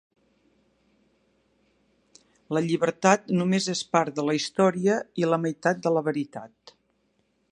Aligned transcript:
La 2.57 2.63
llibertat 2.69 3.29
només 3.41 3.69
és 3.75 3.85
part 3.97 4.17
de 4.21 4.27
la 4.31 4.37
història 4.41 4.97
i 5.25 5.31
la 5.33 5.41
meitat 5.47 5.87
de 5.87 5.95
la 5.99 6.07
veritat. 6.11 6.75